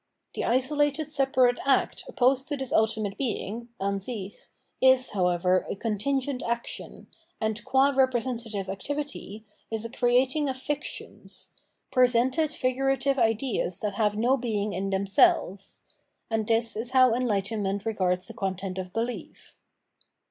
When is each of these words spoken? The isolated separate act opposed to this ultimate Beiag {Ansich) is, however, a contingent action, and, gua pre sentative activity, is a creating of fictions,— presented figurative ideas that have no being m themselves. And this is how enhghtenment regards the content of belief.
The 0.33 0.45
isolated 0.45 1.11
separate 1.11 1.59
act 1.63 2.05
opposed 2.07 2.47
to 2.47 2.57
this 2.57 2.73
ultimate 2.73 3.19
Beiag 3.19 3.67
{Ansich) 3.79 4.33
is, 4.81 5.11
however, 5.11 5.63
a 5.69 5.75
contingent 5.75 6.41
action, 6.41 7.05
and, 7.39 7.63
gua 7.63 7.91
pre 8.09 8.19
sentative 8.19 8.67
activity, 8.67 9.45
is 9.69 9.85
a 9.85 9.91
creating 9.91 10.49
of 10.49 10.57
fictions,— 10.57 11.49
presented 11.91 12.51
figurative 12.51 13.19
ideas 13.19 13.79
that 13.81 13.93
have 13.93 14.17
no 14.17 14.37
being 14.37 14.75
m 14.75 14.89
themselves. 14.89 15.81
And 16.31 16.47
this 16.47 16.75
is 16.75 16.93
how 16.93 17.11
enhghtenment 17.11 17.85
regards 17.85 18.25
the 18.25 18.33
content 18.33 18.79
of 18.79 18.93
belief. 18.93 19.55